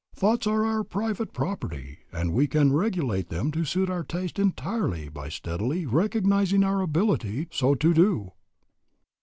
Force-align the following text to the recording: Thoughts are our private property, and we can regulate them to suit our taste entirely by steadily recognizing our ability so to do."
Thoughts 0.15 0.47
are 0.47 0.65
our 0.65 0.83
private 0.83 1.31
property, 1.31 1.99
and 2.11 2.33
we 2.33 2.47
can 2.47 2.73
regulate 2.73 3.29
them 3.29 3.51
to 3.51 3.63
suit 3.63 3.87
our 3.87 4.03
taste 4.03 4.39
entirely 4.39 5.09
by 5.09 5.29
steadily 5.29 5.85
recognizing 5.85 6.63
our 6.63 6.81
ability 6.81 7.49
so 7.51 7.75
to 7.75 7.93
do." 7.93 8.31